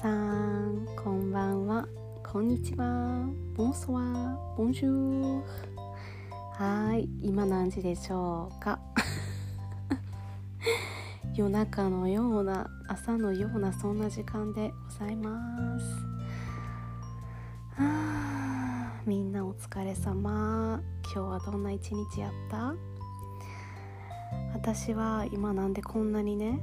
[0.00, 1.86] さんこんばんは。
[2.24, 3.26] こんにちは。
[3.54, 5.42] ボンソワボンジュー
[6.52, 8.78] はい今何時でしょうか？
[11.34, 15.84] 夜中のような朝のようなそんな時間でございます。
[17.78, 20.80] あみんなお疲れ様。
[21.14, 22.74] 今日はどんな一日やった？
[24.52, 26.60] 私は今なんでこんなにね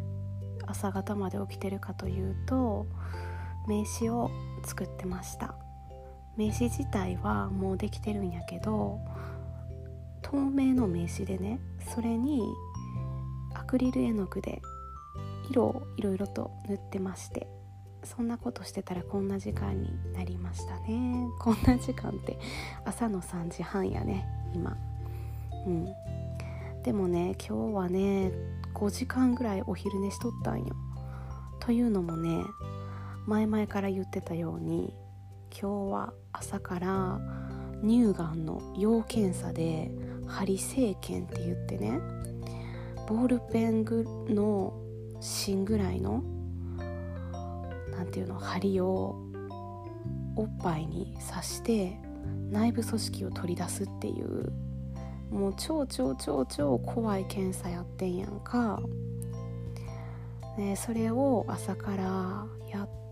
[0.68, 2.86] 朝方まで起きてるかというと
[3.68, 4.32] 名刺を
[4.64, 5.56] 作ってました。
[6.38, 9.00] 名刺自体はもうできてるんやけど
[10.22, 11.60] 透明の名刺でね
[11.94, 12.42] それに
[13.54, 14.62] アクリル絵の具で
[15.50, 17.48] 色をいろいろと塗ってまして
[18.04, 21.28] そんなことしてたらこんな時間になりましたね。
[21.40, 22.38] こんな時間って
[22.84, 24.78] 朝の3時半やね今。
[25.66, 25.86] うん。
[26.84, 28.32] でもね今日はね
[28.76, 30.76] 5時間ぐらいお昼寝しとったんよ。
[31.60, 32.44] というのもね
[33.28, 34.94] 前々から言ってたように
[35.52, 37.20] 今日は朝から
[37.82, 39.90] 乳がんの要検査で
[40.28, 42.00] 針生検って言ってね
[43.08, 43.84] ボールペン
[44.34, 44.74] の
[45.20, 46.24] 芯ぐらいの
[47.92, 49.16] 何ていうの針を
[50.36, 51.98] おっぱいに刺して
[52.52, 54.52] 内部組織を取り出すっていう
[55.32, 58.82] もう超超超超怖い検査やってんやんか、
[60.58, 63.05] ね、それを朝からやって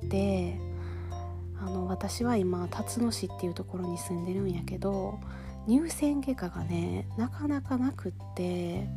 [1.59, 5.19] あの私は今辰野市っていうところに住んでるんやけど
[5.67, 8.87] 乳腺外科がねなかなかなくって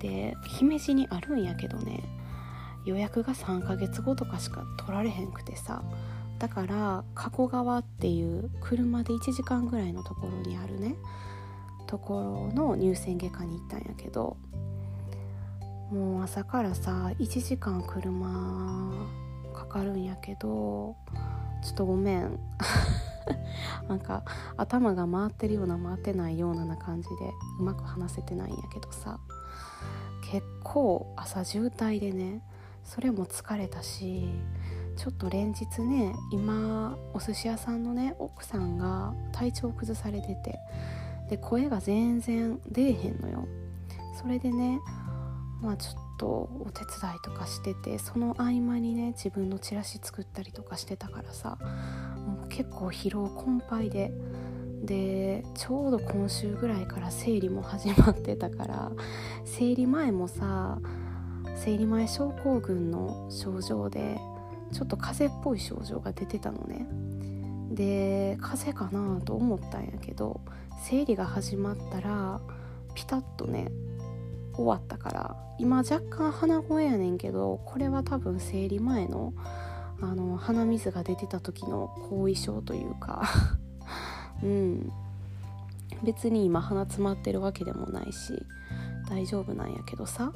[0.00, 2.04] で姫路にあるんやけどね
[2.84, 5.82] 予約が3ヶ月後とかしか取られへんくてさ
[6.38, 10.94] だから加古川っていう車で1時間ぐらいのところにあるね
[11.86, 14.36] ところの乳腺外科に行ったんやけど
[15.90, 18.92] もう朝からさ1時間車
[19.74, 20.94] かるんやけど
[21.62, 22.38] ちょっとごめん。
[23.88, 24.22] なんか
[24.56, 27.14] 頭が回ってるような回ってないようなな感じで
[27.58, 29.18] うまく話せてないんやけどさ。
[30.30, 32.42] 結構朝渋滞でね
[32.82, 34.28] それも疲れたし
[34.96, 40.58] ちょっと連日ね今お寿司屋さんのね奥さんが体調崩されてて
[41.30, 43.46] で声が全然出えへんのよ。
[44.20, 44.80] それでね
[45.60, 51.58] まあちょっとお手伝いとかしててその合間にね自分のチラシ作ったりとかしてたからさ
[52.16, 54.12] もう結構疲労困憊で
[54.84, 58.92] でちょうど今週ぐらいから生理も始まってたから
[59.44, 60.78] 生理前もさ
[61.56, 64.18] 生理前症候群の症状で
[64.72, 66.86] ちょっと風邪っぽい症状が出てたのね。
[67.70, 70.40] で風邪かなと思ったんやけど
[70.82, 72.40] 生理が始まったら
[72.94, 73.70] ピタッとね
[74.56, 79.32] 終わったから今若干鼻声やねんけどこれは多分生理前の
[80.00, 83.22] あの鼻水が出てた時の後遺症というか
[84.42, 84.92] うん。
[86.02, 88.44] 別に今鼻詰まってるわけでもないし
[89.08, 90.32] 大丈夫なんやけどさ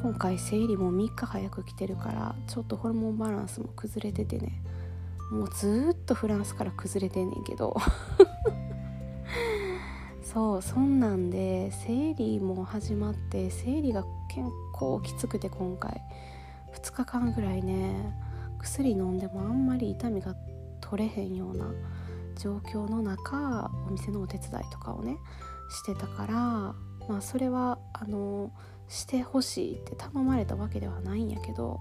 [0.00, 4.62] 今回生理も3日早く来てるからちょっとホルモンバランスも崩れててね。
[5.30, 7.76] もうずっとフランスから崩れてんねんけど。
[10.32, 16.02] そうそんなんで生理も始まって生理が結構きつくて今回。
[16.74, 18.14] 2日間ぐらいね
[18.58, 20.34] 薬飲んでもあんまり痛みが
[20.80, 21.72] 取れへんような
[22.36, 25.16] 状況の中お店のお手伝いとかをね
[25.70, 26.34] してたから
[27.08, 28.52] まあそれはあの
[28.88, 31.80] してほしいって頼まれたわけではないんやけど、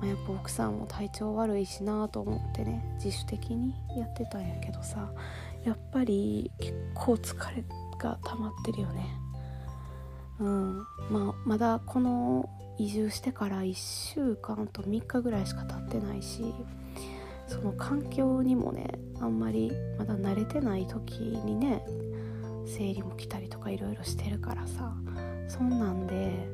[0.00, 5.10] まあ、やっぱ奥さんも体調悪いしなと思ってね自主的にやってたんやけどさ
[5.68, 7.62] やっぱり結構疲れ
[7.98, 9.06] が溜まってるよね。
[10.40, 10.78] うん
[11.10, 12.48] まあ、まだこの
[12.78, 16.54] 移住してから1週間と3日ぐらいしか経ってないし
[17.48, 18.86] その環境にもね
[19.20, 21.84] あんまりまだ慣れてない時にね
[22.64, 24.94] 生理も来たりとかいろいろしてるからさ
[25.48, 26.48] そんなんで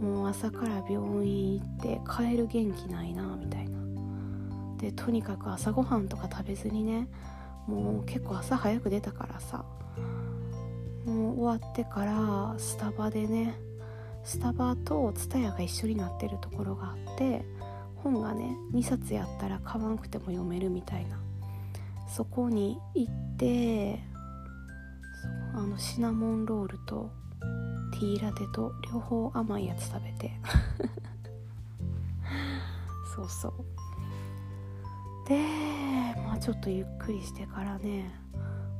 [0.00, 3.78] もう朝から病院行って帰る元気ないなみたいな
[4.78, 7.06] でとにかく朝ごはんとか食べずにね
[7.66, 9.64] もう結構朝早く出たからさ。
[11.04, 13.54] もう終わってからスタバでね
[14.22, 17.44] スタバと TSUTAYA が一緒になってるところがあって
[17.96, 21.18] 本がね2冊やったら買わんくても読めるみたいな。
[22.08, 24.00] そこに行って
[25.54, 27.12] あのシナモンロールと
[27.92, 30.32] ティーラテと両方甘いやつ食べて。
[33.14, 33.52] そうそう。
[35.30, 35.36] で
[36.26, 38.10] まあちょっとゆっくりしてからね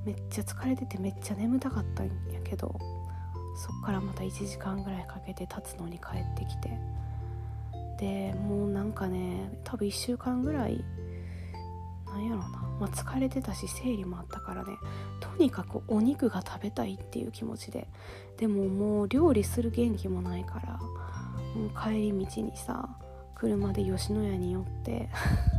[0.04, 2.76] めっちゃ疲れててめっちゃ眠たかったんやけど
[3.56, 6.70] そっからまた1時間ぐらいかけて立つのに帰ってきて
[8.00, 10.84] でもうなんかね多分1週間ぐらい
[12.06, 12.48] なんやろな、
[12.80, 14.72] まあ、疲れてたし生理もあったからね
[15.20, 17.86] とにかくお肉が食べたいっていう気持ちで
[18.38, 20.78] でももう料理する元気もないから
[21.54, 22.88] もう帰り道にさ
[23.40, 25.08] 車で吉野家に寄って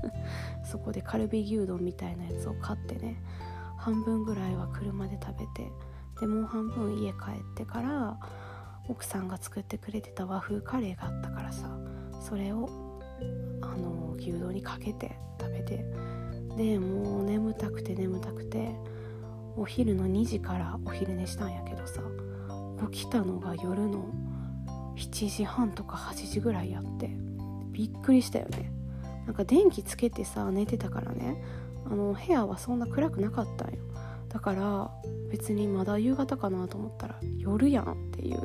[0.64, 3.20] そこでカルビ牛丼みたいなやつを買ってね
[3.76, 5.72] 半分ぐらいは車で食べて
[6.20, 8.20] でもう半分家帰ってから
[8.88, 11.76] 奥さんが作ってくれてた和風カレーがあったからさ
[12.20, 12.70] それを
[13.62, 15.84] あの牛丼にかけて食べて
[16.56, 18.76] でもう眠たくて眠たくて
[19.58, 22.04] お昼の2時からお昼寝したんやけどさ
[22.92, 24.06] 起きたのが夜の
[24.98, 27.31] 7時半とか8時ぐらいやって
[27.82, 28.72] びっくりしたよね。
[29.26, 31.44] なんか電気つけてさ寝てたからね。
[31.84, 33.80] あの部屋はそんな暗くなかったんよ。
[34.30, 34.92] だから
[35.32, 38.40] 別にまだ夕方かなと思ったら夜やんっていう。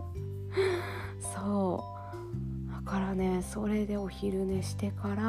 [1.20, 1.84] そ
[2.70, 2.72] う。
[2.72, 5.22] だからねそれでお昼寝してから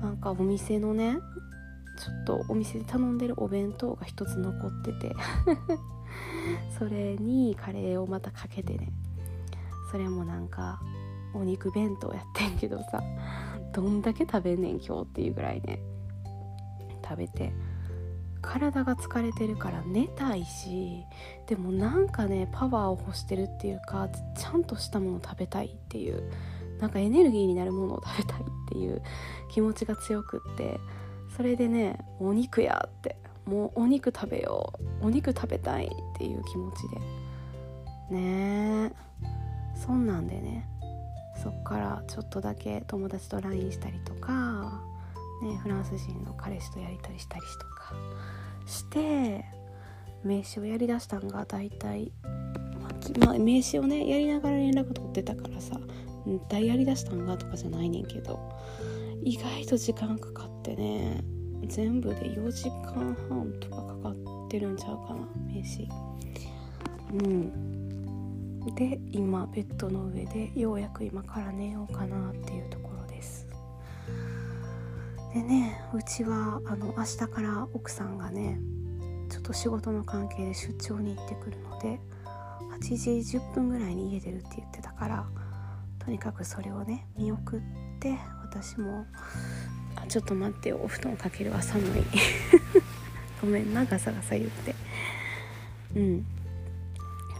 [0.00, 1.18] なんかお店のね
[1.98, 5.14] ちょっとお店で頼んでるお弁当が一つ残ってて
[6.78, 8.94] それにカレーをまたかけてね。
[9.90, 10.80] それもなんか
[11.36, 13.02] お肉弁当やってんけどさ
[13.72, 15.80] どんだけ食べんねん今日っていうぐらいね
[17.04, 17.52] 食べて
[18.42, 21.04] 体が疲れてるから寝たいし
[21.46, 26.30] でもなんかねパワーを欲してるっていうかちゃんとしたもの食べたいっていう
[26.78, 29.02] なんかエネルギーになるものを食べたいっていう
[29.50, 30.78] 気持ちが強くって
[31.36, 33.16] それでねお肉やって
[33.46, 34.72] もうお肉食べよ
[35.02, 36.88] うお肉食べたいっていう気持ち
[38.10, 40.68] でねえそんなんでね
[41.42, 44.82] そっからちょっとだけ友達と LINE したりとか、
[45.42, 47.94] ね、フランス人の彼氏とやり取りしたりとか
[48.66, 49.44] して
[50.24, 52.12] 名刺をやりだしたんが大体、
[53.20, 55.78] まあ、名刺をねやりながら連絡取ってたからさ
[56.48, 58.40] 大やりだしたんがとかじゃないねんけど
[59.22, 61.22] 意外と時間かかってね
[61.68, 65.88] 全部で4時間半とかかかってるんちゃうかな名刺。
[67.12, 67.85] うん。
[68.74, 73.46] で今ベッドの上でようやく今から寝ようかなっていうところです。
[75.32, 78.58] でねうちはあの明日から奥さんがね
[79.28, 82.00] ちょっと仕事の関係で出張に行ってくるので
[82.80, 85.26] 8時10分ぐらいに家出るって言ってたから
[85.98, 87.60] とにかくそれをね見送っ
[88.00, 89.06] て私も
[89.96, 92.02] あちょっと待ってお布団かけるわ寒い
[93.40, 94.74] ごめんなガサガサ言って。
[95.94, 96.26] うん、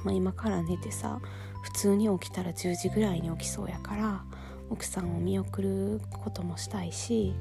[0.06, 1.20] まあ、今から寝てさ
[1.62, 4.24] 普通に起きたら10時ぐらいに起きそうやから
[4.70, 7.34] 奥さんを見送ることもしたいし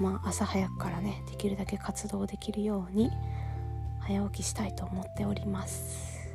[0.00, 3.10] まあ朝早くからねできるだけ活動できるように
[4.00, 6.34] 早起きしたいと思っております。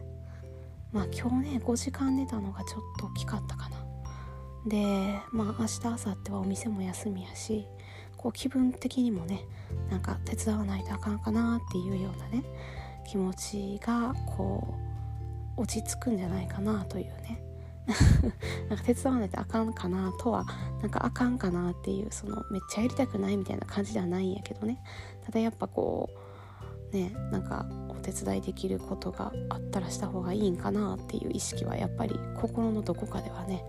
[0.92, 3.78] まあ今日ね5時間寝たのがちょっと大きかったかな。
[4.68, 7.68] でまあ明日明後日はお店も休みやし
[8.18, 9.46] こう気分的にもね
[9.90, 12.44] なんか手伝わないとあかんかなっていうようなね
[13.08, 14.89] 気持ちがこう
[15.60, 17.42] 落ち着くんじゃないかなというね。
[18.70, 20.46] なんか手伝わないとあかんかなとは
[20.82, 24.82] なんかあかんかなっていうそのめっちゃやりたくないみたいな感じではないんやけどね。
[25.26, 26.10] ただやっぱこ
[26.92, 33.66] うねなんかお手伝いできることがあったらした方がいいんかなっていう意識はやっぱり心のどこかではね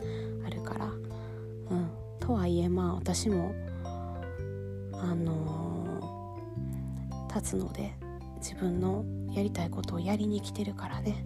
[0.47, 0.87] あるから。
[0.87, 1.90] うん。
[2.20, 3.54] とはいえまあ私も
[4.92, 7.94] あのー、立つので
[8.37, 11.25] 自分のやりたいことをやりに来てるからね。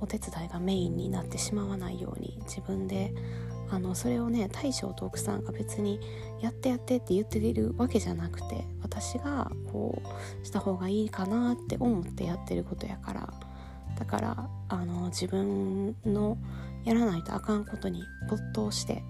[0.00, 3.12] お手伝いがメインになってしまわないように自分で
[3.70, 6.00] あのそれをね大将と奥さんが別に
[6.40, 10.00] やってやってって言ってるわけじゃなくて私がこ
[10.42, 13.32] うした方がいいかなって思ってやってることやから。
[13.98, 16.36] だからあの自分の
[16.84, 19.02] やらないとあかんことに没頭して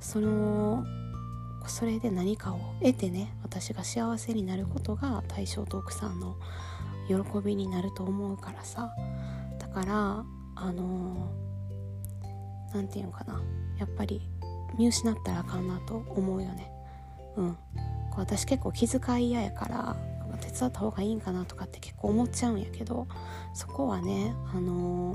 [0.00, 0.84] その
[1.66, 6.36] それで何かを得てね私が幸せになることが大将と奥さんの
[7.08, 8.90] 喜びになると思うからさ。
[9.70, 10.24] から
[10.56, 11.32] あの
[12.74, 13.40] 何て言うのかな。
[13.78, 14.20] やっぱり
[14.78, 16.70] 見失ったらあかんなと思うよね。
[17.36, 17.56] うん。
[18.16, 19.96] 私結構気遣い嫌やから
[20.40, 23.06] 手伝った方がいいんかなとかって結構思っちゃうんやけど
[23.54, 25.14] そこはねあの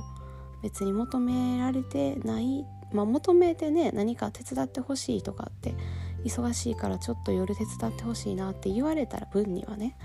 [0.63, 5.75] 別に求められてないまあ求めてね何か手伝ってほしいとかって
[6.23, 9.97] 忙しいからちょっと夜手伝ってほしいなって言われたら分にはね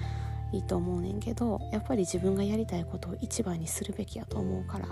[0.53, 4.89] いいと思うねんけどやっぱり自分がやりたいことを一番にするべきやと思うから。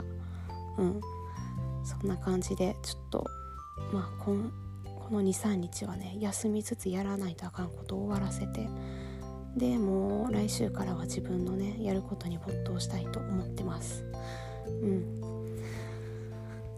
[0.79, 1.01] うん。
[1.85, 3.25] そんな感じでちょっと
[3.93, 4.51] まあこの
[4.85, 8.69] この23日はね休みつつやらないとあかんことを終わらせて。
[9.57, 14.05] でもう来週からは自分のねやることに没頭したいと思ってます。
[14.83, 15.29] うん。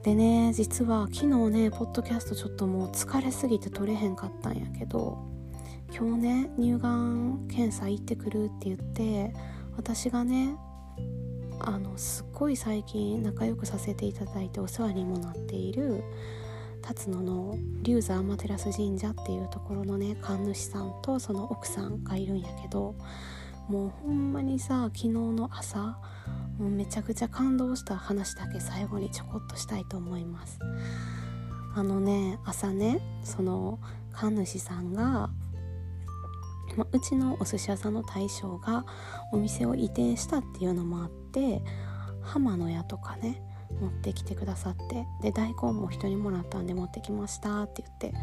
[0.02, 5.18] でね実は昨日ねポッドキャストちょっともう疲れすぎて撮れへんかったんやけど
[5.96, 9.32] 今日ね乳がん検査行ってくるって言って
[9.76, 10.56] 私がね
[11.58, 16.02] あのすっごい最近仲良くさせていただいてお世話にもなっている
[16.82, 22.94] 辰野の龍座天照神社っていうところのね神主さんとその奥さんがいるんやけど
[23.68, 25.98] もうほんまにさ昨日の朝
[26.58, 30.58] もうめちゃくちゃ感動した話だけ最後にちょこっとしたいと思います。
[31.74, 33.78] あのね朝ねその
[34.12, 35.30] 神主さんが
[36.80, 38.86] まうちのお寿司屋さんの大将が
[39.32, 41.62] お店を移転したっていうのもあって
[42.22, 43.42] 浜の屋とかね
[43.80, 48.14] 持ってきてくださってで大根も人にもらったんで持ってきましたって言って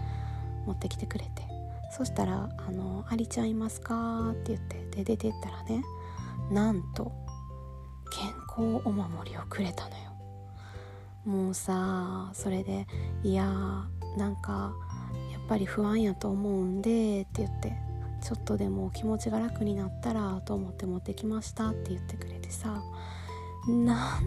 [0.66, 1.44] 持ってきてくれて
[1.92, 5.84] そしたら「あのありちゃんいますか?」って言ってで出てったらね
[6.52, 7.12] なんと
[8.12, 10.12] 健康お守りをくれたのよ
[11.26, 12.88] もうさそれで
[13.24, 14.74] 「いやーなんか
[15.32, 17.87] やっぱり不安やと思うんで」って言って
[18.22, 22.82] ちょっとでも気持ちが楽になったらと思って持ってきましたって言ってくれてさ
[23.68, 24.24] なん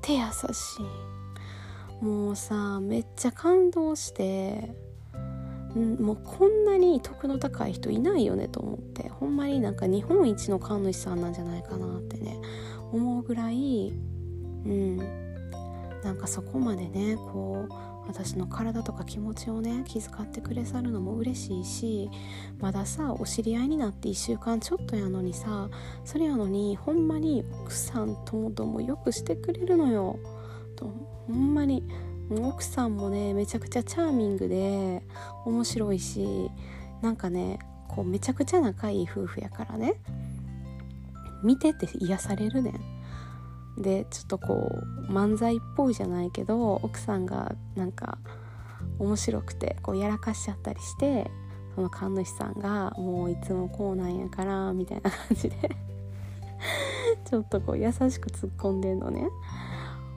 [0.00, 0.20] て優
[0.52, 1.14] しい。
[2.04, 4.74] もうさめっちゃ感動して
[5.74, 12.38] んもうこんなに得の高い人いないよねと思ってほんまになんか日本一の神主さんなんじゃないかなってね
[12.92, 13.92] 思うぐらい
[14.66, 14.96] うん
[16.02, 22.10] なんかそこまでねこう私の体とか気持ちをね気遣ってくれさるのも嬉しいし
[22.60, 25.68] まださお知り合いになって1週間ちょっとやのにさ
[26.04, 30.18] それやのにほんまに奥さんともどもよくしてくれるのよ。
[30.76, 30.86] と
[31.26, 31.84] ほんまに
[32.30, 35.02] 奥さんもねめちゃくちゃチャーミングで
[35.44, 36.50] 面白いし
[37.02, 37.58] なんかね
[37.88, 39.94] こうめちゃくちゃ仲いい夫婦やからね。
[41.42, 42.93] 見てて癒されるねん。
[43.76, 48.18] でちょっとこう漫才っぽいじゃないけど奥さんがなんか
[48.98, 51.30] 面白くてこうやらかしちゃったりして
[51.74, 55.56] その神主さんがもういつもこうなんやからみたいな感じで
[57.24, 59.28] ちょっとこう優しく突っ込んでんのね。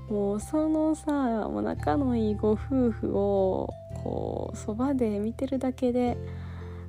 [0.10, 1.12] もうそのさ
[1.50, 3.74] もう仲のいいご夫婦を
[4.04, 6.18] こうそばで見てるだけで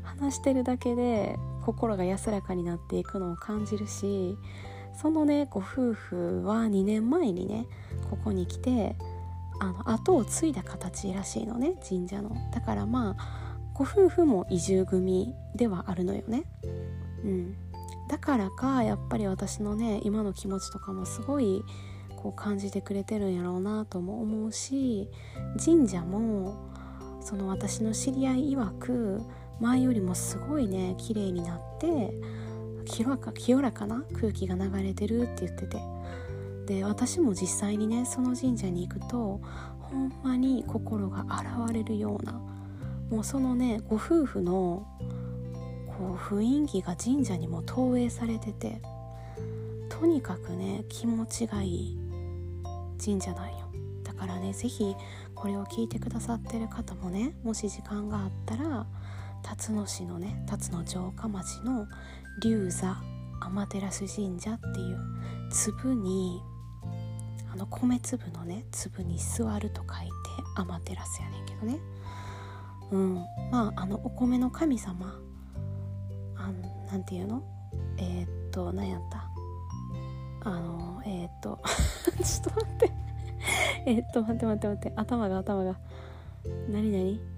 [0.04, 4.36] 話してるだけで心が安らかになっていくのを感じるし
[5.00, 7.66] そのねご夫婦は2年前にね
[8.10, 8.96] ここに来て
[9.60, 12.36] あの後を継いだ形らしいのね神社の。
[12.52, 16.44] だからまあご夫婦も移住組ではあるのよね。
[17.24, 17.54] うん。
[18.08, 21.62] だからかやっぱり私のね今の気持ちとかもすごい
[22.16, 25.08] こう感じてくれてるんやろうなとも思うし
[25.64, 26.56] 神社も
[27.20, 29.20] その私の知り合い曰く
[29.60, 32.12] 前よりもすごいね綺麗になって
[32.88, 34.04] 清らか清らかな？
[34.20, 35.78] 空気が流れてるって言ってて。
[36.66, 39.40] で私も実際にねその神社に行くと
[39.80, 42.32] ほんまに心が洗われるような
[43.08, 44.86] もうそのねご夫婦の
[45.86, 48.82] こう雰囲気が神社にも投影されてて
[49.88, 51.98] とにかくね気持ちがいい
[53.02, 53.70] 神社なんよ。
[54.04, 54.94] だからね是非
[55.34, 58.86] これを聞いてくださってる方もねもし時間があったら
[59.42, 61.86] 辰野市のね辰野城下町の
[62.40, 62.96] 龍座
[63.40, 64.98] 天照神社っていう
[65.50, 66.42] 粒に
[67.52, 70.12] あの米粒のね粒に座ると書いて
[70.56, 71.78] 天照やねんけどね。
[72.90, 73.14] うん。
[73.50, 75.18] まああのお米の神様
[76.36, 76.52] あ
[76.90, 77.42] なんていうの？
[77.96, 79.28] えー、っと何やった？
[80.48, 81.58] あのえー、っと
[82.22, 82.92] ちょっと待って。
[83.86, 84.92] えっと待って待って待って。
[84.96, 85.78] 頭が頭が。
[86.68, 87.37] 何何？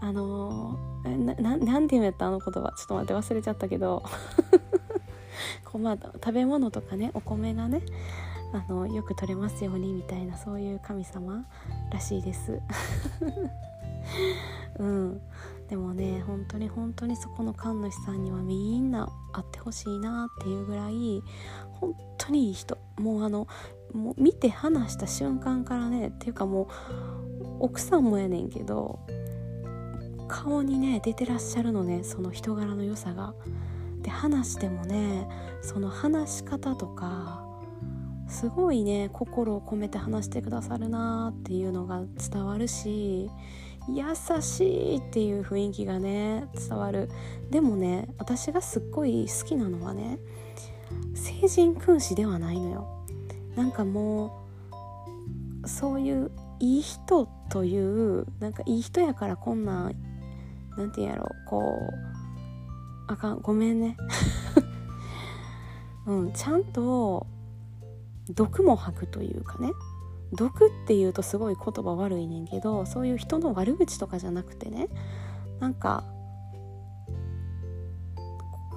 [0.00, 2.72] あのなななんて言うんやったあの言葉。
[2.76, 4.02] ちょっと待って忘れちゃったけど。
[5.64, 7.82] こうまあ食べ物とかねお米がね
[8.52, 11.44] あのよく取れますようにみたいなそういう神様
[11.92, 12.60] らしいです。
[14.78, 15.20] うん。
[15.68, 21.22] でもね本当に本当にそこの神主さんにはみんな会ってほしいなっていうぐらい
[21.80, 22.78] 本当にいい人。
[22.98, 23.48] もうあの
[23.92, 26.68] もう見て話した瞬間からねっていうかもう
[27.60, 29.00] 奥さんもやねんけど
[30.28, 33.34] 顔にね出てらっしゃるのねその人柄の良さが。
[34.02, 35.26] で話してもね
[35.62, 37.44] その話し方とか
[38.28, 43.28] すごいね心を込めて話してくださるなっていうのが伝わるし
[43.88, 47.08] 優しいっていう雰囲気がね伝わる
[47.50, 50.18] でもね私がすっごい好きなのはね
[51.14, 53.04] 聖人君子ではないのよ
[53.54, 54.46] なんかも
[55.64, 59.94] うそういういい人というなんかいい人やからこんなん
[60.76, 62.16] なんて言うんやろこう
[63.08, 63.40] あかん。
[63.40, 63.96] ごめんね。
[66.06, 67.26] うんちゃんと
[68.30, 69.70] 毒も吐くというかね。
[70.32, 74.88] 毒っていうとすごい言葉悪いねんけどそういう人の悪口とかじゃなくてね。
[75.60, 76.04] なんか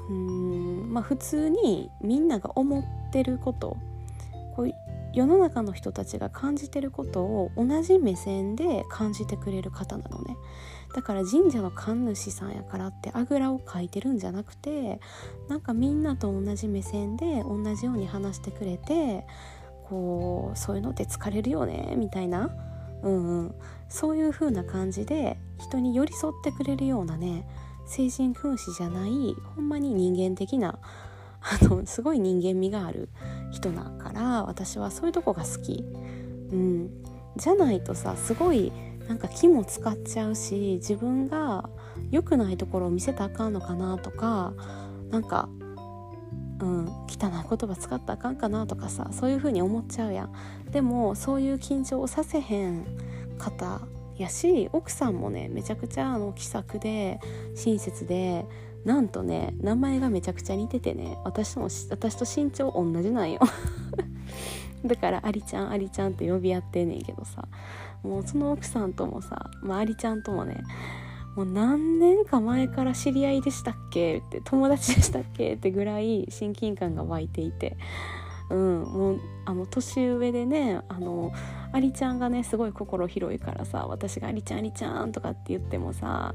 [0.10, 3.78] うんまあ普通にみんなが思ってること
[4.56, 4.72] こう
[5.14, 10.38] 世の中の人たちが感じてることを同じ目線で感じてくれる方なのね。
[10.94, 15.00] だから神社の神主さんやからってあぐらをかいてるんじゃなくて
[15.48, 19.26] なんかみんなと同じ目線で同じように話してくれて
[19.88, 22.50] こうそういうのって疲れるよねみたいな、
[23.04, 23.56] うんうん、
[23.88, 27.48] そういう風な感じで人に寄り添ってくれるようなね
[27.86, 30.80] 精神君子じゃないほんまに人間的な
[31.42, 33.10] あのすごい人間味がある
[33.52, 35.86] 人だから私はそういうとこが好き。
[36.52, 36.90] うん、
[37.38, 38.72] じゃないとさすごい
[39.10, 41.68] なんか気も使っちゃうし自分が
[42.12, 44.54] 良くないところを見せたらあかんのかなとか
[45.10, 45.50] なんか、
[46.62, 50.34] うん、汚い言葉使ったらあかんかなとかさそういう風に思っちゃうやん。
[50.72, 52.86] でもそういう緊張をさせへん
[53.40, 53.82] 方
[54.20, 57.20] やし奥さんもねめちゃくちゃあの気さくで
[57.56, 58.46] 親切で
[58.86, 63.40] なんとね名前がめちゃくちゃ似ててね私とも私と身長同じなんよ
[64.86, 67.48] だからありちゃんありちゃんって呼び合ってんねんけどさ
[68.04, 70.64] もうその奥さんともさ、まあ、りちゃんともね
[71.36, 74.18] もう何年か前から知り合いでしたっけ？
[74.18, 75.54] って友達でしたっけ？
[75.54, 77.78] ってぐらい親近感が湧いていて。
[78.50, 81.32] うん、もうあの年上でねあの
[81.72, 86.34] ありちゃんがねすごい心広いからさ私が「ありちゃんありちゃん」とかって言ってもさ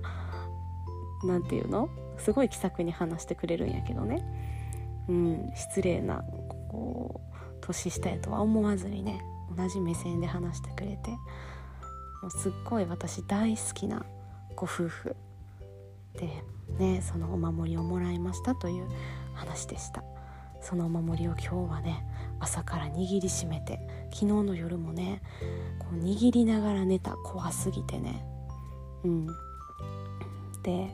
[1.24, 1.88] 何て言うの？
[2.18, 4.24] すごい気さくに話してくれるんやけどね、
[5.08, 6.22] うん、失礼な
[6.70, 9.20] こう年下やとは思わずにね
[9.56, 11.10] 同じ目線で話してくれて。
[12.24, 14.02] もうすっごい私大好きな
[14.56, 15.14] ご夫婦
[16.14, 16.30] で
[16.78, 18.88] ねそのお守りをもらいましたという
[19.34, 20.02] 話でした。
[20.62, 22.02] そのお守りを今日はね
[22.40, 25.20] 朝から握りしめて昨日の夜もね
[25.78, 28.24] こう握りながら寝た怖すぎてね。
[29.04, 29.26] うん。
[30.62, 30.90] で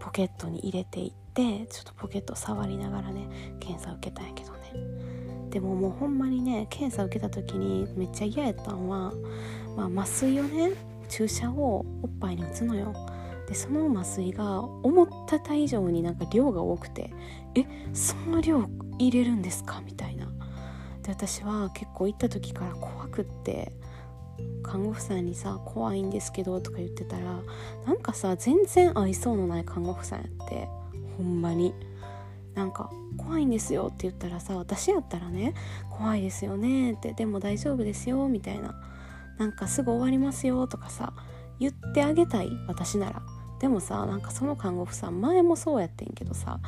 [0.00, 3.28] ポケットに入れていってちょっとポケット触りながらね
[3.60, 4.65] 検査受けたんやけどね。
[5.56, 9.10] でももうほんまにね検査受けた時にめっちゃ嫌やったんは、
[9.74, 10.72] まあ、麻酔をね
[11.08, 12.92] 注射をおっぱいに打つのよ。
[13.48, 17.10] でその麻酔が思ってた以上になんか量が多くて
[17.54, 17.64] え
[17.94, 19.80] そんな量入れるんですか？
[19.80, 20.26] みたいな。
[21.02, 23.72] で私は結構行った時から怖くって
[24.62, 27.40] 看護婦さんにさ「怖いんですけど」とか言ってたら
[27.86, 30.68] なんかさ全然愛想のない看護婦さんやって
[31.16, 31.72] ほんまに。
[32.56, 35.54] なんか「怖いんですよ」って言ったらさ私やったらね
[35.90, 38.74] 「怖いですよね」って「でも大丈夫ですよ」みたいな
[39.38, 41.12] なんかすぐ終わりますよとかさ
[41.60, 43.22] 言ってあげたい私なら。
[43.58, 46.60] でもさなんかその看護婦さん前もそうやってんけどさ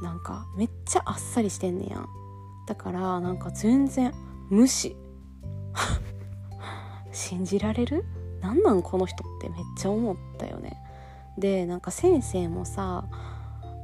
[0.00, 2.06] なんかめっちゃあっさりしてんねやん。
[2.66, 4.12] だからなんか全然
[4.48, 4.96] 無視。
[7.12, 8.04] 信じられる？
[8.40, 10.78] なんなんこの人ってめっちゃ思ったよね。
[11.38, 13.04] でなんか先生もさ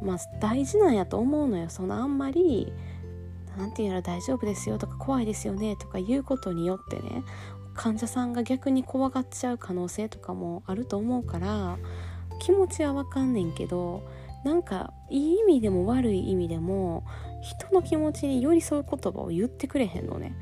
[0.03, 1.69] まあ大事なんやと思うのよ。
[1.69, 2.73] そのあんまり
[3.57, 7.23] 何て言うの大丈夫ですよとか怖いですよねとか言うことによってね
[7.75, 11.79] 患者さんが逆に怖がっちゃう可能性とかもあると思うから
[12.41, 14.03] 気持ちはわかんねんけど
[14.45, 17.05] なんかいい意味でも悪い意味でも
[17.43, 20.35] 人の気持ちに寄り添う言葉を言ってくれへんのね。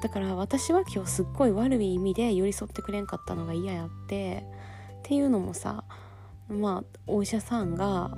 [0.00, 4.44] だから私は今日すっごい悪い意味で寄り添ってくれんかったのが嫌やって
[4.98, 5.84] っていうのもさ
[6.48, 8.14] まあお医者さんが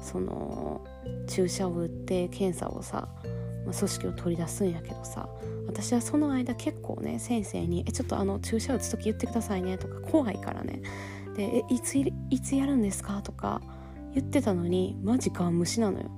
[0.00, 0.80] その
[1.26, 3.08] 注射を打って検査をさ、
[3.64, 5.28] まあ、組織を取り出すんやけどさ
[5.66, 10.82] 私はその間結構ね先生に「えちょっとあの注射打つ時言ってくださいね」とか怖いからね。
[11.36, 13.62] で「えいついつやるんですか?」とか
[14.12, 16.10] 言ってたのにマジガン無視なのよ。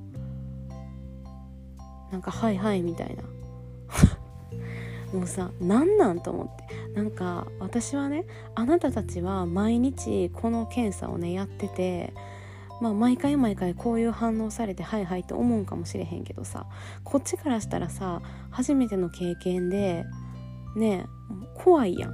[2.11, 3.25] なんか「はいはい」みたいな。
[5.13, 6.63] もうさ何なんと思って。
[6.95, 12.13] なんか私はねあなたたちは毎日この検査をねやってて
[12.83, 16.67] まあ毎回毎回こういう反応されてはいはいって思うんかもしれへんけどさ
[17.05, 20.05] こっちからしたらさ初めての経験で
[20.75, 21.07] ね
[21.55, 22.13] 怖いやん。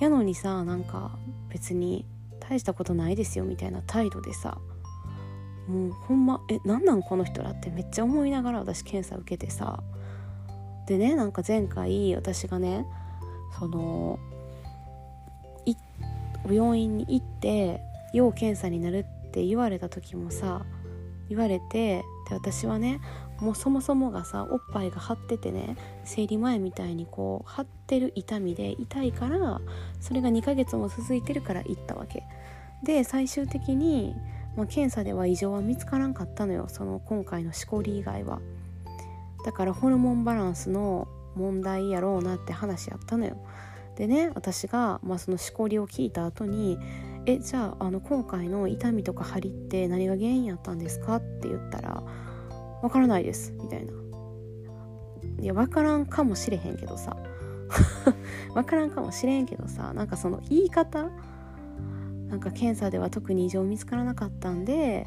[0.00, 1.18] やのにさなんか
[1.48, 2.06] 別に
[2.38, 4.58] 大したことないですよみたいな態度でさ
[5.66, 9.82] もうほんまえなんなんこの人らってめっちゃ思いながら私検査受けてさ
[10.86, 12.86] でねなんか前回私がね
[13.58, 14.20] その
[16.46, 17.80] お病院に行って
[18.12, 20.64] 要検査になるって言われた時もさ
[21.28, 23.00] 言われてで私はね
[23.40, 29.60] もうそもそもがさおっぱいが張っててね生理前みたいにこう張ってる痛みで痛いから
[29.98, 32.22] それが2ヶ月も続いてるから行ったわけ
[32.84, 34.14] で最終的に、
[34.56, 38.40] まあ、検査では異常は見つからんかったのよその今回のしこり以外は
[39.44, 43.36] だからホルモンバランスの問題やろうなって話やったのよ。
[43.96, 46.78] でね私が、まあ、そのしこりを聞いた後に
[47.26, 52.02] 「えじゃああの今回の痛みとか張りって何が原因やったんですか?」って言ったら
[52.82, 53.92] 「わからないです」みたいな。
[55.40, 57.16] いや分からんかもしれへんけどさ
[58.54, 61.10] 分からんかもしれんけどさなんかその言い方
[62.28, 65.06] なんか検査では特に異常見つからなかったんで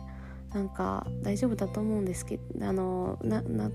[0.53, 3.71] なんか大丈夫だと思うんですけどあのなな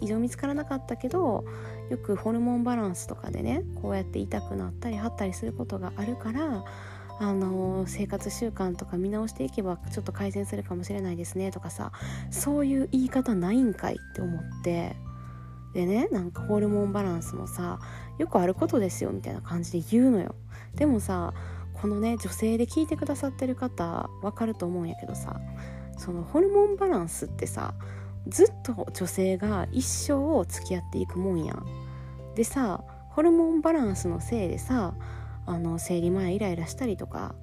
[0.00, 1.44] 異常見つからなかったけど
[1.90, 6.64] よくホルモンバランスとかでねこうやって痛くなったり張ったりすることがあるから
[7.20, 11.92] あの生活習慣とか見直していけばちょっと改善するかもしれないですねとかさ
[12.30, 14.96] そういう言い方ないんかいって思って。
[15.74, 17.80] でねなんかホルモンバランスもさ
[18.18, 20.36] よくあることですよみたいな感じで言うのよ。
[20.76, 21.34] でもさ
[21.74, 25.40] このね女性で聞いてくださってる方わかると思うんやけどさ
[25.98, 27.74] そのホルモンバランスってさ
[28.28, 31.66] ずっと女性が一生を付き合っていくもんやん。
[32.36, 34.94] でさホルモンバランスのせいでさ
[35.46, 37.34] あの生理前イライラしたりとか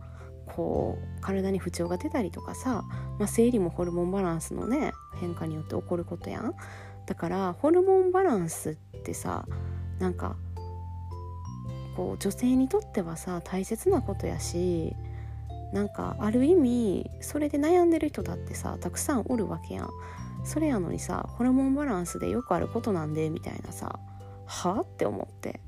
[0.47, 2.83] こう体に不調が出たりとかさ、
[3.19, 6.53] まあ、生理もホルモンバランスのね変化によって起こることやん。
[7.05, 9.45] だからホルモンバランスってさ
[9.99, 10.35] なんか
[11.95, 14.95] こう女性にとってはさ大切なことやし
[15.73, 19.89] なんかある意味それで悩んでる人だってさたくさんおるわけやん。
[20.43, 23.99] それやのにさホルモンバランスでよくあることなんでみたいなさ
[24.45, 24.81] はあ？
[24.81, 25.59] って思って。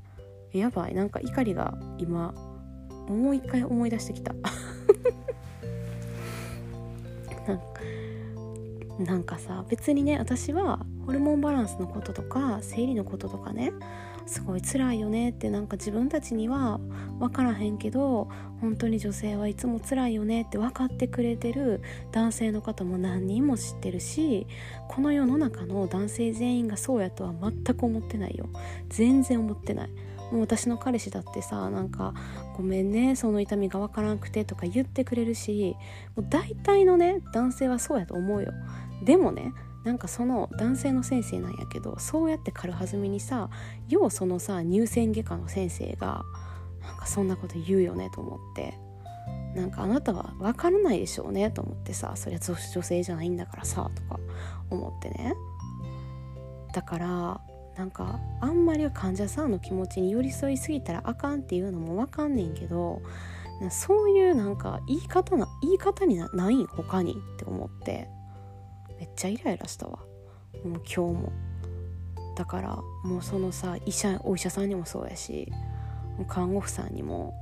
[0.58, 0.94] やばい。
[0.94, 2.34] なんか怒りが今
[3.08, 4.34] もう一回思い出してきた。
[8.98, 13.72] なんかさ別にね私はホルモンバランスのこととか生理のこととかね
[14.26, 16.78] すごい辛いよねってなんか自分たちには
[17.18, 18.28] 分からへんけど
[18.60, 24.46] 本当に女性はいつも辛いよねって分かってくれてる男性の方も何人も知ってるし
[24.88, 28.48] この世の中の男性全員がそうやとは全く思ってないよ。
[28.88, 29.90] 全然思ってない。
[30.30, 32.14] もう私の彼氏だってさなんか
[32.56, 35.76] 「ごめんねその痛みが分からんくて」とか言ってくれるし
[36.16, 38.52] もう大体のね男性はそうやと思うよ。
[39.04, 39.52] でもね
[39.84, 43.50] なんかその男性の先生なんやけどそうやって軽はずみにさ
[43.88, 46.22] ようそのさ乳腺外科の先生が
[46.82, 48.78] なんかそんなこと言うよねと思って。
[49.54, 54.18] なんかあなたは分からないでしょうねと思ってさそりゃ女性じゃないんだからさとか
[54.68, 55.34] 思ってね。
[56.72, 57.40] だから
[57.76, 63.02] なんかあんまり患者さんの気持ちに寄り添いすぎたらあかんっていうのも分かんねんけど
[63.70, 68.08] そういうなんか言い方な言い方になないん他にって思って
[68.98, 69.98] めっちゃイライラしたわ。
[70.64, 71.32] もう今日も。
[72.36, 75.52] だからもうそのさ医者お医者さんにもそうやし
[76.28, 77.32] 看護婦さんにも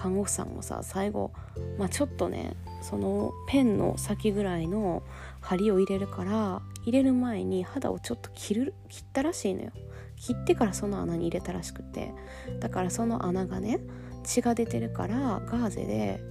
[0.00, 1.30] 看護婦さんもさ最後、
[1.78, 5.02] まあ、ちょっとねそのペンの先ぐらいの
[5.42, 9.72] 針を入れるから入れる前に肌をちょっと切る切ったらしいのよ。
[10.16, 12.12] 切ってからその穴に入れたらしくて。
[12.60, 13.80] だからその穴がね
[14.24, 16.22] 血が出てるからガーゼで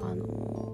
[0.00, 0.72] あの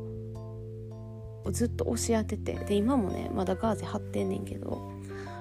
[1.45, 4.91] ー、ずっと押し当ててで今もねまだガーゼ貼ってんねんけど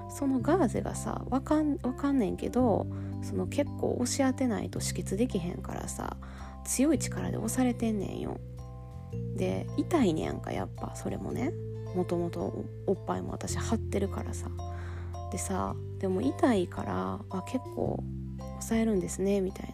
[0.10, 2.86] そのガーゼがさわかんわかんねんけど
[3.24, 6.18] その結構押し当てないと止血できへんからさ
[6.66, 8.40] 強い力で押されてんねんよ。
[9.36, 10.96] で痛いねやんかやっぱ。
[10.96, 11.52] それもね。
[11.96, 14.50] もともとおっぱいも私張ってるからさ。
[15.32, 18.04] でさでも痛いからあ結構
[18.38, 19.74] 抑えるんですねみたいな。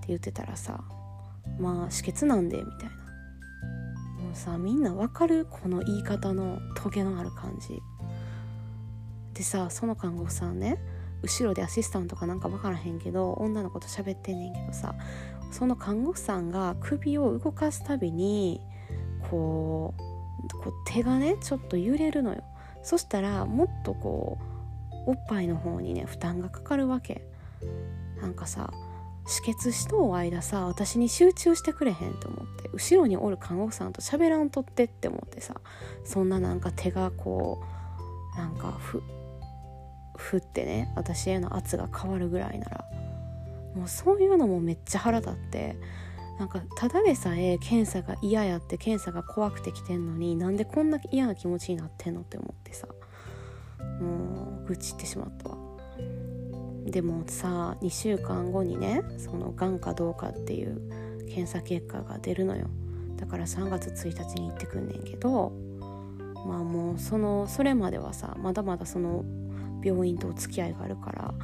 [0.00, 0.82] て言ってたらさ
[1.58, 2.90] まあ止血なんでみたいな。
[2.90, 5.46] もうさみんなわかる？
[5.48, 7.80] この言い方のトゲのある感じ。
[9.34, 10.78] でさその看護婦さんね
[11.22, 14.94] 後ろでアシスタントかなんか分からへんけど女の子と喋ってんねんけどさ
[15.54, 18.60] その看護婦さんが首を動かすたびに
[19.30, 22.42] こうこう手がねちょっと揺れるのよ。
[22.82, 24.38] そしたらもっとこ
[25.06, 27.24] うおっぱいの方にね負担がかかるわけ。
[28.20, 28.72] なんかさ
[29.28, 35.54] 止血しとう間さ私に集中してくれへんと思って後ろにおる看護婦さんと喋らんとってって思ってさ
[36.04, 37.62] そんななんか手がこ
[38.34, 39.00] うなんかふ
[40.16, 42.84] ふってね私への圧が変わるぐらいなら
[43.74, 45.76] もうそういうのもめっちゃ腹立って
[46.38, 52.88] なんかただでさえ検査が嫌やって検査が怖くて来てんのになんでこんな嫌な気持ちになってんのって思ってさ
[54.00, 55.56] もう愚痴ってしまったわ。
[56.86, 60.80] でもさ2週間後にねそのがんかどうかっていう
[61.26, 62.68] 検査結果が出るのよ。
[63.16, 65.52] だから3月1日に行ってくんねんけど
[66.46, 69.24] まあもうそのそれまではさまだまだその
[69.82, 71.34] 病院とお付き合いがあるから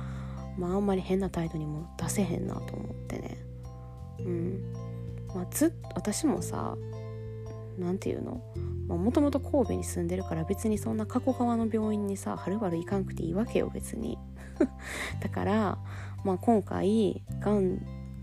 [0.61, 3.38] まああんまり変な態度にも出せへんなと思ってね。
[4.20, 4.73] うん。
[5.35, 6.77] まあ、ず私もさ
[7.79, 8.42] 何て言うの？
[8.96, 14.18] もともと神戸に住んでるから別にそんな加古川の病院にさはるばる行かんくていいわけよ別に。
[15.23, 15.79] だから、
[16.25, 17.79] まあ、今回がん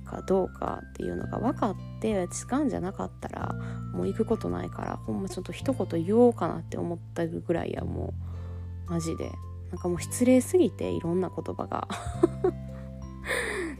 [0.05, 3.55] かどうかっていうのが分かって私がんじゃなかったら
[3.93, 8.13] もう行くことないからほんまちょっと一言言おうかなって思ったぐらいやも
[8.87, 8.91] う。
[8.91, 9.31] マジで。
[9.71, 11.87] なんかもう失礼すぎていろんな言葉が。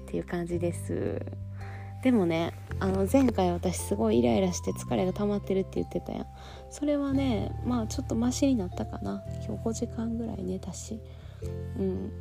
[0.03, 1.21] っていう感じです。
[2.03, 6.25] でもねあの前回私すごいイライラして疲れが溜まってるって言ってたやん。
[6.69, 9.23] それはねまあちょっとマシになったかな。
[9.45, 10.99] 今日5時間ぐらい寝たし。
[11.77, 12.11] うん。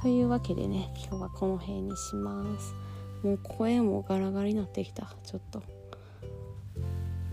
[0.00, 2.74] というわけでね今日はこの辺にします。
[3.22, 5.14] もう声もガラガラになってきた。
[5.24, 5.62] ちょっと。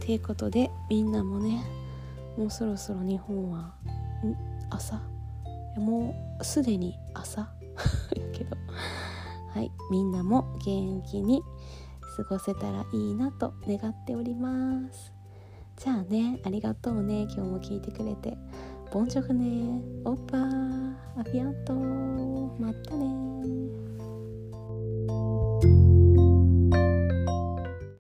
[0.05, 1.63] ていうことでみんなもね
[2.37, 3.73] もうそろそろ日本は
[4.69, 5.01] 朝。
[5.77, 7.49] もうすでに朝。
[8.33, 8.57] けど。
[9.53, 9.71] はい。
[9.91, 11.41] みんなも元気に
[12.17, 15.13] 過ごせたらいいなと願っております。
[15.77, 17.23] じゃあねありがとうね。
[17.23, 18.37] 今日も聞いてくれて。
[18.91, 19.81] ボンジョフね。
[20.05, 20.95] オッパー。
[21.17, 21.73] アフィアント。
[22.59, 23.94] またね